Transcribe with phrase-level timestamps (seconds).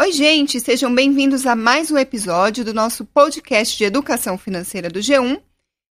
[0.00, 4.98] Oi, gente, sejam bem-vindos a mais um episódio do nosso podcast de educação financeira do
[4.98, 5.38] G1.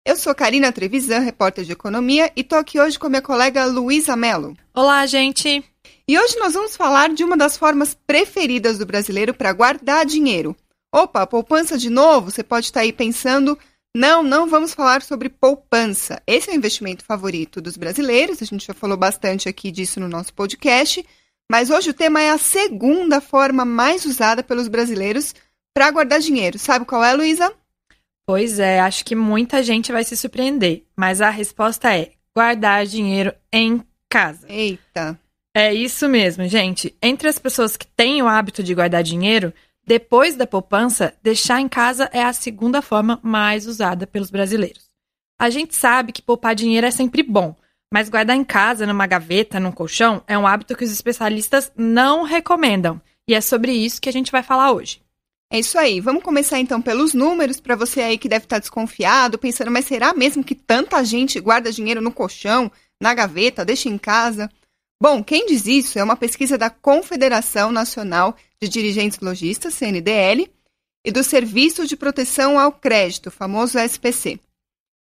[0.02, 4.16] Eu sou Karina Trevisan, repórter de economia, e tô aqui hoje com minha colega Luísa
[4.16, 4.56] Mello.
[4.74, 5.62] Olá, gente!
[6.08, 10.56] E hoje nós vamos falar de uma das formas preferidas do brasileiro para guardar dinheiro.
[10.90, 12.30] Opa, poupança de novo?
[12.30, 13.58] Você pode estar aí pensando.
[13.94, 16.22] Não, não vamos falar sobre poupança.
[16.26, 20.08] Esse é o investimento favorito dos brasileiros, a gente já falou bastante aqui disso no
[20.08, 21.04] nosso podcast.
[21.50, 25.34] Mas hoje o tema é a segunda forma mais usada pelos brasileiros
[25.74, 26.58] para guardar dinheiro.
[26.58, 27.52] Sabe qual é, Luísa?
[28.26, 30.84] Pois é, acho que muita gente vai se surpreender.
[30.94, 34.46] Mas a resposta é guardar dinheiro em casa.
[34.50, 35.18] Eita.
[35.56, 36.94] É isso mesmo, gente.
[37.02, 39.52] Entre as pessoas que têm o hábito de guardar dinheiro,
[39.86, 44.84] depois da poupança, deixar em casa é a segunda forma mais usada pelos brasileiros.
[45.40, 47.56] A gente sabe que poupar dinheiro é sempre bom.
[47.92, 52.22] Mas guardar em casa, numa gaveta, num colchão, é um hábito que os especialistas não
[52.22, 53.00] recomendam.
[53.26, 55.00] E é sobre isso que a gente vai falar hoje.
[55.50, 56.00] É isso aí.
[56.00, 60.12] Vamos começar então pelos números, para você aí que deve estar desconfiado, pensando, mas será
[60.12, 64.50] mesmo que tanta gente guarda dinheiro no colchão, na gaveta, deixa em casa?
[65.00, 70.50] Bom, quem diz isso é uma pesquisa da Confederação Nacional de Dirigentes Logistas, CNDL,
[71.04, 74.38] e do Serviço de Proteção ao Crédito, famoso SPC.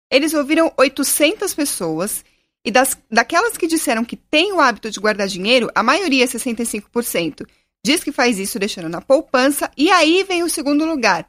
[0.09, 2.23] Eles ouviram 800 pessoas
[2.65, 7.47] e das, daquelas que disseram que têm o hábito de guardar dinheiro, a maioria, 65%,
[7.83, 9.71] diz que faz isso deixando na poupança.
[9.75, 11.27] E aí vem o segundo lugar.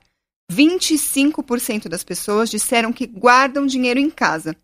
[0.52, 4.54] 25% das pessoas disseram que guardam dinheiro em casa.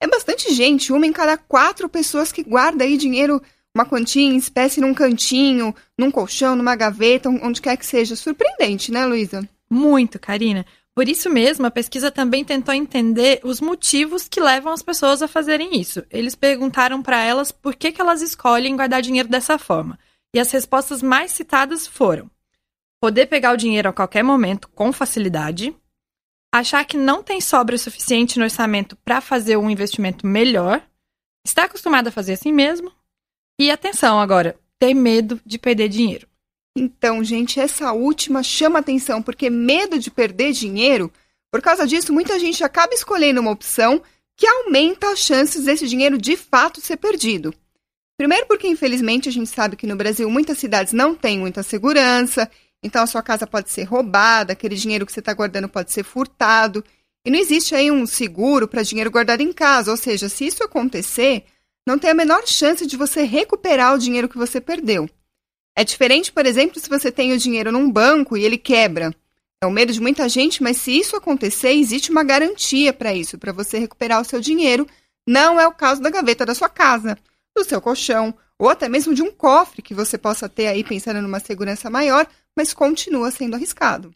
[0.00, 3.42] É bastante gente, uma em cada quatro pessoas que guarda aí dinheiro,
[3.74, 8.16] uma quantia em espécie num cantinho, num colchão, numa gaveta, onde quer que seja.
[8.16, 9.46] Surpreendente, né, Luísa?
[9.68, 10.64] Muito, Karina.
[10.96, 15.28] Por isso mesmo, a pesquisa também tentou entender os motivos que levam as pessoas a
[15.28, 16.02] fazerem isso.
[16.10, 19.98] Eles perguntaram para elas por que, que elas escolhem guardar dinheiro dessa forma.
[20.34, 22.30] E as respostas mais citadas foram:
[22.98, 25.76] poder pegar o dinheiro a qualquer momento com facilidade,
[26.50, 30.82] achar que não tem sobra suficiente no orçamento para fazer um investimento melhor,
[31.44, 32.90] estar acostumado a fazer assim mesmo,
[33.60, 36.26] e atenção agora, ter medo de perder dinheiro.
[36.78, 41.10] Então, gente, essa última chama atenção, porque medo de perder dinheiro,
[41.50, 44.02] por causa disso, muita gente acaba escolhendo uma opção
[44.36, 47.54] que aumenta as chances desse dinheiro de fato ser perdido.
[48.18, 52.50] Primeiro, porque infelizmente a gente sabe que no Brasil muitas cidades não têm muita segurança,
[52.82, 56.02] então a sua casa pode ser roubada, aquele dinheiro que você está guardando pode ser
[56.02, 56.84] furtado,
[57.24, 60.62] e não existe aí um seguro para dinheiro guardado em casa, ou seja, se isso
[60.62, 61.44] acontecer,
[61.88, 65.08] não tem a menor chance de você recuperar o dinheiro que você perdeu.
[65.76, 69.14] É diferente, por exemplo, se você tem o dinheiro num banco e ele quebra.
[69.60, 73.36] É o medo de muita gente, mas se isso acontecer, existe uma garantia para isso,
[73.36, 74.86] para você recuperar o seu dinheiro.
[75.26, 77.18] Não é o caso da gaveta da sua casa,
[77.54, 81.20] do seu colchão, ou até mesmo de um cofre que você possa ter aí pensando
[81.20, 82.26] numa segurança maior,
[82.56, 84.14] mas continua sendo arriscado.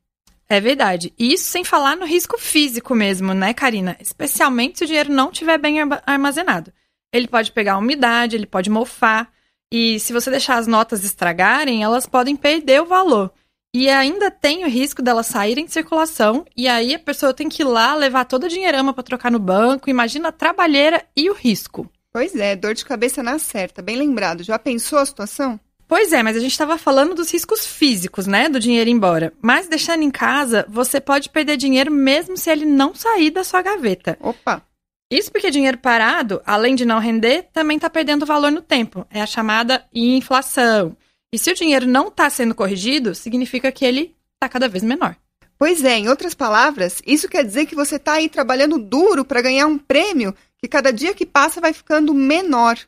[0.49, 1.13] É verdade.
[1.19, 3.97] E isso sem falar no risco físico mesmo, né, Karina?
[4.01, 6.73] Especialmente se o dinheiro não estiver bem armazenado.
[7.13, 9.31] Ele pode pegar umidade, ele pode mofar.
[9.73, 13.33] E se você deixar as notas estragarem, elas podem perder o valor.
[13.73, 17.63] E ainda tem o risco delas saírem de circulação, e aí a pessoa tem que
[17.63, 19.89] ir lá levar toda a dinheirama para trocar no banco.
[19.89, 21.89] Imagina a trabalheira e o risco.
[22.13, 24.43] Pois é, dor de cabeça na certa, bem lembrado.
[24.43, 25.61] Já pensou a situação?
[25.87, 29.33] Pois é, mas a gente estava falando dos riscos físicos, né, do dinheiro ir embora.
[29.41, 33.63] Mas deixando em casa, você pode perder dinheiro mesmo se ele não sair da sua
[33.63, 34.19] gaveta.
[34.21, 34.63] Opa!
[35.11, 39.05] Isso porque dinheiro parado, além de não render, também está perdendo valor no tempo.
[39.11, 40.97] É a chamada inflação.
[41.33, 45.17] E se o dinheiro não está sendo corrigido, significa que ele está cada vez menor.
[45.59, 49.43] Pois é, em outras palavras, isso quer dizer que você está aí trabalhando duro para
[49.43, 52.79] ganhar um prêmio que cada dia que passa vai ficando menor.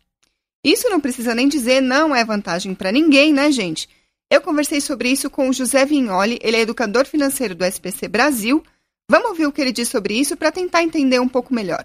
[0.64, 3.88] Isso não precisa nem dizer não é vantagem para ninguém, né, gente?
[4.30, 8.62] Eu conversei sobre isso com o José Vignoli, ele é educador financeiro do SPC Brasil,
[9.10, 11.84] Vamos ouvir o que ele diz sobre isso para tentar entender um pouco melhor.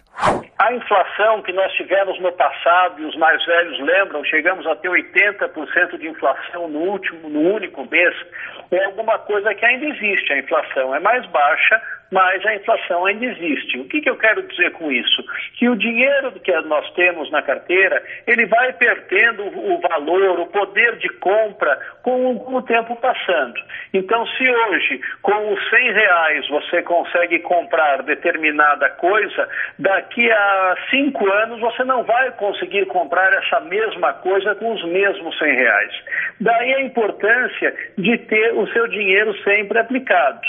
[0.59, 4.89] A inflação que nós tivemos no passado, e os mais velhos lembram, chegamos a ter
[4.89, 8.15] 80% de inflação no último, no único mês,
[8.71, 10.33] é alguma coisa que ainda existe.
[10.33, 11.81] A inflação é mais baixa,
[12.11, 13.79] mas a inflação ainda existe.
[13.79, 15.23] O que, que eu quero dizer com isso?
[15.57, 20.97] Que o dinheiro que nós temos na carteira, ele vai perdendo o valor, o poder
[20.97, 23.59] de compra com o tempo passando.
[23.93, 31.29] Então, se hoje, com os 100 reais, você consegue comprar determinada coisa, daqui a cinco
[31.31, 35.93] anos você não vai conseguir comprar essa mesma coisa com os mesmos 100 reais.
[36.39, 40.47] Daí a importância de ter o seu dinheiro sempre aplicado.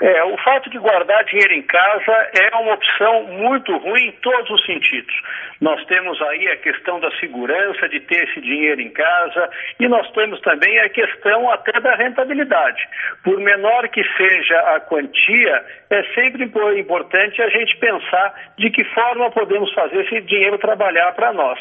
[0.00, 4.48] É, o fato de guardar dinheiro em casa é uma opção muito ruim em todos
[4.50, 5.14] os sentidos.
[5.60, 9.50] Nós temos aí a questão da segurança de ter esse dinheiro em casa
[9.80, 12.80] e nós temos também a questão até da rentabilidade.
[13.24, 16.44] Por menor que seja a quantia, é sempre
[16.78, 21.58] importante a gente pensar de que forma podemos fazer esse dinheiro trabalhar para nós.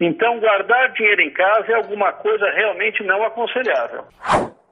[0.00, 4.04] Então, guardar dinheiro em casa é alguma coisa realmente não aconselhável.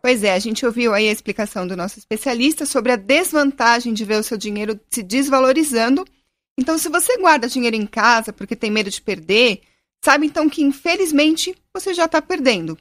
[0.00, 4.04] Pois é, a gente ouviu aí a explicação do nosso especialista sobre a desvantagem de
[4.04, 6.04] ver o seu dinheiro se desvalorizando.
[6.58, 9.60] Então, se você guarda dinheiro em casa porque tem medo de perder,
[10.04, 12.78] sabe então que infelizmente você já está perdendo.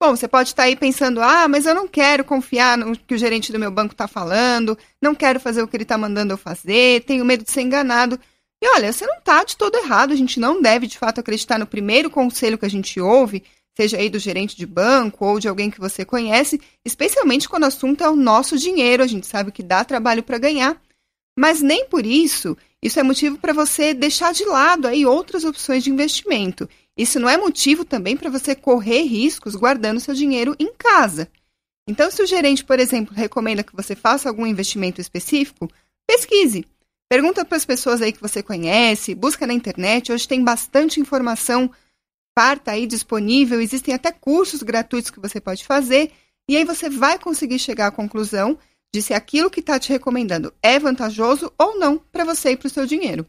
[0.00, 3.14] Bom, você pode estar tá aí pensando: ah, mas eu não quero confiar no que
[3.14, 6.32] o gerente do meu banco está falando, não quero fazer o que ele está mandando
[6.32, 8.18] eu fazer, tenho medo de ser enganado.
[8.62, 11.58] E olha, você não está de todo errado, a gente não deve de fato acreditar
[11.58, 13.44] no primeiro conselho que a gente ouve,
[13.76, 17.66] seja aí do gerente de banco ou de alguém que você conhece, especialmente quando o
[17.66, 20.80] assunto é o nosso dinheiro, a gente sabe que dá trabalho para ganhar,
[21.38, 25.82] mas nem por isso isso é motivo para você deixar de lado aí outras opções
[25.82, 26.68] de investimento.
[26.94, 31.30] Isso não é motivo também para você correr riscos guardando seu dinheiro em casa.
[31.88, 35.66] Então, se o gerente, por exemplo, recomenda que você faça algum investimento específico,
[36.06, 36.66] pesquise.
[37.08, 41.70] Pergunta para as pessoas aí que você conhece, busca na internet, hoje tem bastante informação
[42.34, 46.12] parta aí disponível, existem até cursos gratuitos que você pode fazer,
[46.48, 48.58] e aí você vai conseguir chegar à conclusão
[48.94, 52.66] de se aquilo que está te recomendando é vantajoso ou não para você e para
[52.66, 53.26] o seu dinheiro.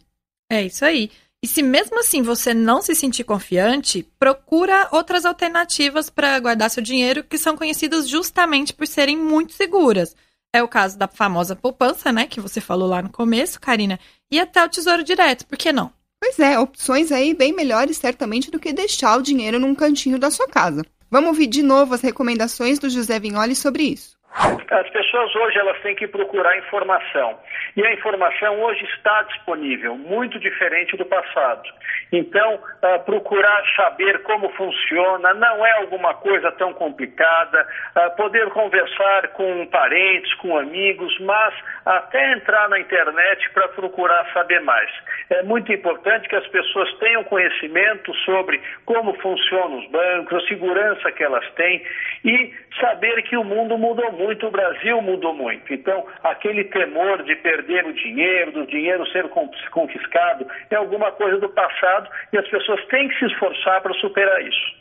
[0.52, 1.10] É isso aí.
[1.44, 6.81] E se mesmo assim você não se sentir confiante, procura outras alternativas para guardar seu
[6.81, 10.16] dinheiro que são conhecidas justamente por serem muito seguras.
[10.54, 14.00] É o caso da famosa poupança, né, que você falou lá no começo, Karina,
[14.31, 15.92] e até o Tesouro Direto, por que não?
[16.20, 20.32] Pois é, opções aí bem melhores certamente do que deixar o dinheiro num cantinho da
[20.32, 20.84] sua casa.
[21.10, 24.15] Vamos ouvir de novo as recomendações do José Vignoli sobre isso.
[24.38, 27.40] As pessoas hoje elas têm que procurar informação.
[27.78, 31.64] E a informação hoje está disponível, muito diferente do passado.
[32.12, 37.66] Então, uh, procurar saber como funciona não é alguma coisa tão complicada.
[37.96, 41.54] Uh, poder conversar com parentes, com amigos, mas
[41.86, 44.90] até entrar na internet para procurar saber mais.
[45.30, 51.12] É muito importante que as pessoas tenham conhecimento sobre como funcionam os bancos, a segurança
[51.14, 51.81] que elas têm
[52.26, 55.74] e saber que o mundo mudou muito, o Brasil mudou muito.
[55.74, 59.30] Então, aquele temor de perder o dinheiro, do dinheiro ser
[59.72, 64.42] confiscado, é alguma coisa do passado e as pessoas têm que se esforçar para superar
[64.42, 64.75] isso.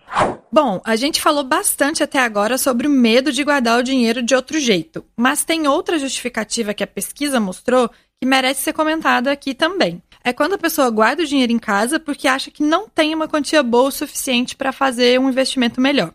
[0.50, 4.34] Bom, a gente falou bastante até agora sobre o medo de guardar o dinheiro de
[4.34, 7.90] outro jeito, mas tem outra justificativa que a pesquisa mostrou
[8.20, 10.02] que merece ser comentada aqui também.
[10.24, 13.28] É quando a pessoa guarda o dinheiro em casa porque acha que não tem uma
[13.28, 16.14] quantia boa o suficiente para fazer um investimento melhor.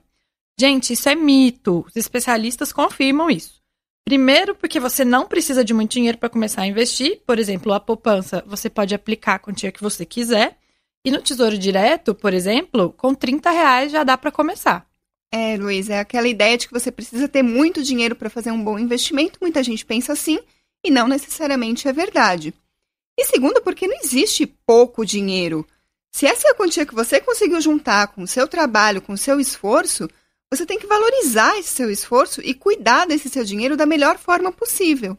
[0.60, 1.86] Gente, isso é mito.
[1.88, 3.62] Os especialistas confirmam isso.
[4.04, 7.22] Primeiro, porque você não precisa de muito dinheiro para começar a investir.
[7.26, 10.58] Por exemplo, a poupança você pode aplicar a quantia que você quiser.
[11.06, 14.86] E no Tesouro Direto, por exemplo, com 30 reais já dá para começar.
[15.32, 18.62] É, Luiz, é aquela ideia de que você precisa ter muito dinheiro para fazer um
[18.62, 19.40] bom investimento.
[19.42, 20.40] Muita gente pensa assim
[20.84, 22.54] e não necessariamente é verdade.
[23.18, 25.66] E segundo, porque não existe pouco dinheiro.
[26.12, 29.18] Se essa é a quantia que você conseguiu juntar com o seu trabalho, com o
[29.18, 30.10] seu esforço,
[30.52, 34.52] você tem que valorizar esse seu esforço e cuidar desse seu dinheiro da melhor forma
[34.52, 35.16] possível.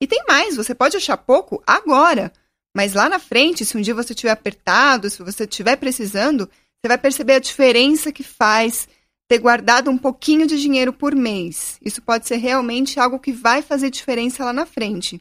[0.00, 2.32] E tem mais, você pode achar pouco agora,
[2.74, 6.48] mas lá na frente, se um dia você estiver apertado, se você estiver precisando,
[6.80, 8.88] você vai perceber a diferença que faz
[9.28, 11.78] ter guardado um pouquinho de dinheiro por mês.
[11.82, 15.20] Isso pode ser realmente algo que vai fazer diferença lá na frente.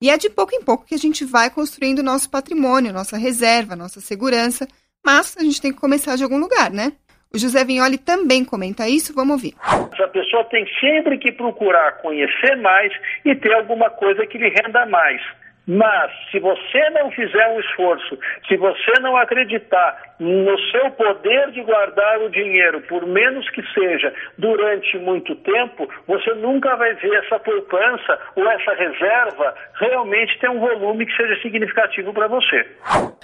[0.00, 3.74] E é de pouco em pouco que a gente vai construindo nosso patrimônio, nossa reserva,
[3.74, 4.68] nossa segurança,
[5.04, 6.92] mas a gente tem que começar de algum lugar, né?
[7.32, 9.54] O José Vignoli também comenta isso, vamos ouvir.
[9.62, 12.92] A pessoa tem sempre que procurar conhecer mais
[13.24, 15.20] e ter alguma coisa que lhe renda mais.
[15.68, 21.62] Mas, se você não fizer um esforço, se você não acreditar no seu poder de
[21.62, 27.38] guardar o dinheiro, por menos que seja, durante muito tempo, você nunca vai ver essa
[27.38, 32.66] poupança ou essa reserva realmente ter um volume que seja significativo para você.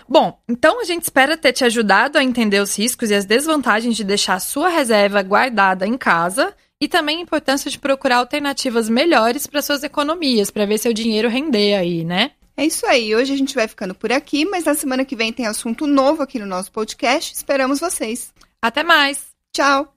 [0.06, 3.96] Bom, então a gente espera ter te ajudado a entender os riscos e as desvantagens
[3.96, 8.90] de deixar a sua reserva guardada em casa e também a importância de procurar alternativas
[8.90, 12.32] melhores para suas economias, para ver seu dinheiro render aí, né?
[12.54, 13.16] É isso aí.
[13.16, 16.22] Hoje a gente vai ficando por aqui, mas na semana que vem tem assunto novo
[16.22, 17.32] aqui no nosso podcast.
[17.32, 18.34] Esperamos vocês.
[18.60, 19.28] Até mais.
[19.50, 19.93] Tchau.